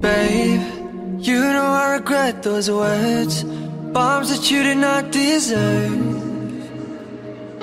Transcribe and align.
Babe, 0.00 0.62
you 1.20 1.40
know 1.40 1.66
I 1.66 1.96
regret 1.98 2.42
those 2.42 2.70
words. 2.70 3.44
Bombs 3.92 4.30
that 4.30 4.50
you 4.50 4.62
did 4.62 4.78
not 4.78 5.10
deserve. 5.10 6.20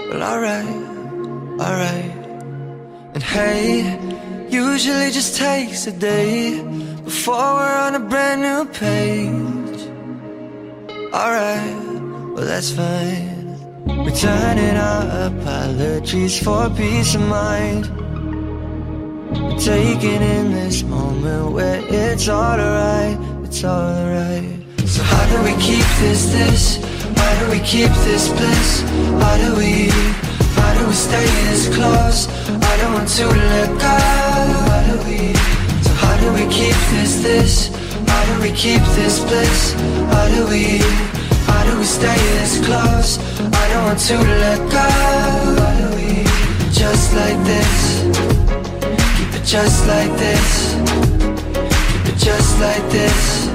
Well 0.09 0.23
alright, 0.23 0.66
alright. 1.59 2.11
And 3.14 3.23
hey, 3.23 4.00
usually 4.50 5.11
just 5.11 5.38
takes 5.38 5.88
a 5.88 5.91
day 5.91 6.61
Before 7.04 7.36
we're 7.36 7.79
on 7.86 7.95
a 7.95 8.00
brand 8.00 8.41
new 8.41 8.66
page 8.73 9.57
Alright, 11.18 11.74
well 12.36 12.46
that's 12.46 12.70
fine 12.70 13.57
Returning 14.06 14.78
our 14.78 15.32
apologies 15.32 16.38
for 16.38 16.70
peace 16.70 17.16
of 17.16 17.21
mind 17.21 17.86
Taking 19.60 20.21
in 20.21 20.52
this 20.52 20.84
moment 20.84 21.54
where 21.54 21.82
it's 21.88 22.30
alright, 22.30 23.18
it's 23.43 23.64
alright. 23.64 24.60
So 24.86 25.02
how 25.02 25.26
do 25.32 25.42
we 25.43 25.60
keep 25.60 25.86
this, 26.02 26.32
this? 26.32 26.78
How 27.18 27.40
do 27.40 27.52
we 27.52 27.60
keep 27.65 27.90
this 28.06 28.29
bliss? 28.29 28.82
How 29.20 29.38
do 29.38 29.56
we, 29.57 29.90
how 30.54 30.79
do 30.79 30.86
we 30.86 30.93
stay 30.93 31.26
this 31.50 31.76
close? 31.76 32.28
I 32.48 32.78
don't 32.78 32.94
want 32.94 33.09
to 33.09 33.26
let 33.26 33.70
go. 33.81 33.98
How 34.70 34.84
do 34.86 34.98
we, 35.09 35.34
so 35.81 35.94
how 35.95 36.16
do 36.22 36.31
we 36.34 36.45
keep 36.54 36.78
this, 36.94 37.23
this? 37.23 37.86
Do 38.27 38.41
we 38.41 38.52
keep 38.52 38.81
this 38.99 39.19
bliss? 39.23 39.73
How 40.13 40.27
do 40.36 40.47
we, 40.47 40.80
how 41.49 41.63
do 41.67 41.77
we 41.80 41.86
stay 41.86 42.20
this 42.38 42.64
close? 42.66 43.17
I 43.39 43.64
don't 43.72 43.86
want 43.89 44.00
to 44.11 44.17
let 44.17 44.59
go. 44.72 44.88
How 45.61 45.73
do 45.81 45.88
we, 45.97 46.23
just 46.72 47.16
like 47.16 47.39
this? 47.52 48.28
Keep 49.17 49.34
it 49.34 49.45
just 49.45 49.88
like 49.88 50.11
this 50.17 50.73
Keep 51.94 52.14
it 52.14 52.17
just 52.17 52.59
like 52.59 52.86
this 52.89 53.47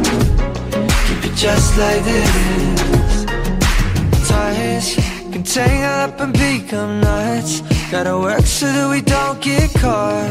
Keep 1.07 1.25
it 1.31 1.37
just 1.37 1.79
like 1.79 2.03
this 2.05 3.25
Ties 4.29 4.95
can 5.33 5.43
tangle 5.43 5.85
up 5.85 6.21
and 6.21 6.33
become 6.33 7.01
nuts 7.01 7.61
Gotta 7.91 8.19
work 8.19 8.45
so 8.45 8.67
that 8.67 8.91
we 8.91 9.01
don't 9.01 9.41
get 9.41 9.71
caught 9.75 10.29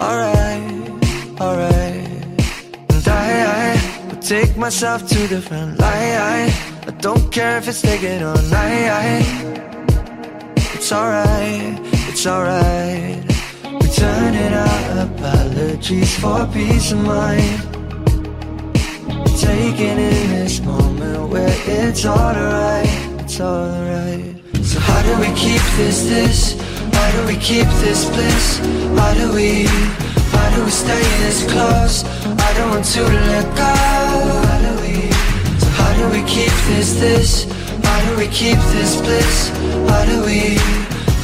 Alright, 0.00 0.37
take 4.28 4.58
myself 4.58 5.08
to 5.08 5.26
the 5.28 5.40
front 5.40 5.78
line 5.78 6.50
I 6.86 6.90
don't 7.00 7.32
care 7.32 7.56
if 7.56 7.66
it's 7.66 7.80
taking 7.80 8.22
all 8.22 8.36
night 8.50 9.24
It's 10.74 10.92
alright, 10.92 11.80
it's 12.10 12.26
alright 12.26 13.24
Turning 13.96 14.52
our 14.52 15.06
apologies 15.06 16.18
for 16.18 16.46
peace 16.52 16.92
of 16.92 17.00
mind 17.06 17.62
Taking 19.40 19.96
in 19.96 20.28
this 20.36 20.60
moment 20.60 21.30
where 21.30 21.56
it's 21.64 22.04
alright, 22.04 22.86
it's 23.20 23.40
alright 23.40 24.36
So 24.62 24.78
how 24.78 25.00
do 25.08 25.18
we 25.20 25.34
keep 25.38 25.62
this, 25.78 26.02
this? 26.04 26.60
How 26.92 27.10
do 27.12 27.26
we 27.28 27.36
keep 27.40 27.68
this 27.80 28.04
bliss? 28.10 28.58
How 28.94 29.14
do 29.14 29.32
we, 29.32 29.64
how 30.36 30.54
do 30.54 30.64
we 30.66 30.70
stay 30.70 31.00
this 31.24 31.50
close? 31.50 32.04
I 32.26 32.52
don't 32.58 32.70
want 32.72 32.84
to 32.84 33.02
let 33.04 33.56
go 33.56 33.87
keep 36.28 36.52
this, 36.68 36.92
this? 37.00 37.30
How 37.82 37.98
do 38.06 38.18
we 38.18 38.28
keep 38.28 38.58
this 38.76 39.00
bliss? 39.00 39.48
How 39.88 40.04
do 40.04 40.24
we, 40.24 40.56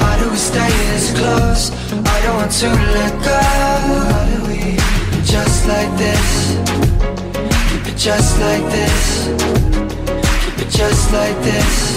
how 0.00 0.18
do 0.18 0.30
we 0.30 0.36
stay 0.36 0.70
this 0.90 1.12
close? 1.18 1.70
I 1.92 2.22
don't 2.22 2.36
want 2.36 2.52
to 2.52 2.68
let 2.96 3.12
go 3.22 3.40
How 4.10 4.24
do 4.32 4.38
we 4.48 4.76
just 5.24 5.68
like 5.68 5.92
this? 5.96 6.56
Keep 7.70 7.86
it 7.92 7.98
just 7.98 8.40
like 8.40 8.64
this 8.72 9.28
Keep 10.44 10.66
it 10.66 10.70
just 10.70 11.12
like 11.12 11.38
this 11.42 11.96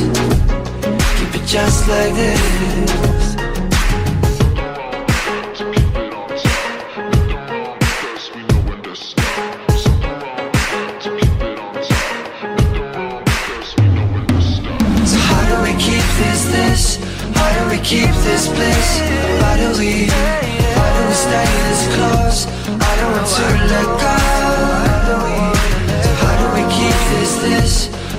Keep 1.18 1.42
it 1.42 1.48
just 1.48 1.88
like 1.88 2.14
this 2.14 3.27
this? 16.52 16.98
How 17.36 17.50
do 17.58 17.70
we 17.70 17.80
keep 17.84 18.12
this 18.28 18.48
bliss? 18.48 18.90
Why 19.42 19.54
do 19.58 19.70
we, 19.80 20.08
how 20.76 20.90
do 20.96 21.02
we 21.08 21.14
stay 21.14 21.48
this 21.68 21.82
close? 21.96 22.40
I 22.68 22.92
don't 23.00 23.12
want 23.16 23.28
to 23.38 23.46
let 23.72 23.88
go 24.04 24.16
How 24.88 25.00
do 25.08 25.16
we, 25.26 25.38
how 26.22 26.34
do 26.42 26.48
we 26.58 26.64
keep 26.74 26.98
this, 27.14 27.32
this? 27.46 27.72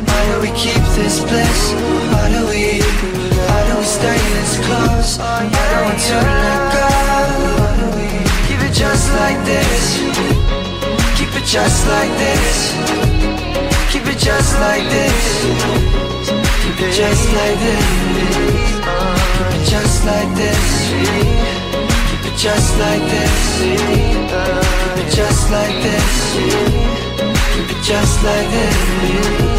Why 0.08 0.20
do 0.30 0.34
we 0.40 0.50
keep 0.56 0.82
this 0.98 1.20
bliss? 1.20 1.60
Why 2.12 2.26
do 2.34 2.40
we, 2.52 2.80
how 3.48 3.62
do 3.68 3.74
we 3.78 3.84
stay 3.84 4.18
this 4.36 4.52
close? 4.66 5.18
I 5.18 5.48
don't 5.70 5.84
want 5.88 6.00
to 6.08 6.18
let 6.44 6.62
go 6.74 6.88
How 7.58 7.72
do 7.80 7.86
we, 7.98 8.08
keep 8.46 8.60
it 8.68 8.74
just 8.74 9.06
like 9.20 9.38
this? 9.44 9.98
Keep 11.18 11.32
it 11.34 11.46
just 11.46 11.86
like 11.88 12.12
this 12.18 12.72
Keep 13.90 14.06
it 14.06 14.18
just 14.18 14.54
like 14.60 14.84
this 14.90 15.97
Just 16.78 17.32
like 17.32 17.58
this. 17.58 17.86
Keep 19.36 19.60
it 19.60 19.66
just 19.68 20.06
like 20.06 20.34
this. 20.36 20.90
Keep 22.08 22.32
it 22.32 22.38
just 22.38 22.78
like 22.78 23.02
this. 23.02 23.60
Keep 23.60 25.04
it 25.04 25.12
just 25.12 25.50
like 25.50 25.82
this. 25.82 26.36
Keep 27.54 27.70
it 27.70 27.82
just 27.84 28.22
like 28.22 28.50
this 28.50 29.57